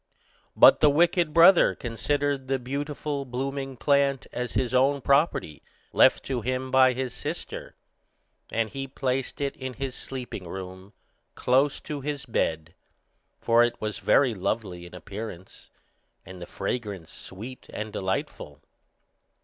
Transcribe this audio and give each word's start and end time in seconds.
But 0.55 0.79
the 0.79 0.89
wicked 0.89 1.31
brother 1.31 1.75
considered 1.75 2.47
the 2.47 2.57
beautiful 2.57 3.23
blooming 3.23 3.77
plant 3.77 4.25
as 4.33 4.53
his 4.55 4.73
own 4.73 4.99
property, 4.99 5.61
left 5.93 6.23
to 6.23 6.41
him 6.41 6.71
by 6.71 6.93
his 6.93 7.13
sister, 7.13 7.75
and 8.51 8.71
he 8.71 8.87
placed 8.87 9.39
it 9.41 9.55
in 9.55 9.73
his 9.75 9.93
sleeping 9.93 10.45
room, 10.45 10.93
close 11.35 11.79
by 11.79 11.99
his 12.01 12.25
bed, 12.25 12.73
for 13.37 13.61
it 13.63 13.79
was 13.79 13.99
very 13.99 14.33
lovely 14.33 14.87
in 14.87 14.95
appearance, 14.95 15.69
and 16.25 16.41
the 16.41 16.47
fragrance 16.47 17.11
sweet 17.13 17.67
and 17.71 17.93
delightful. 17.93 18.59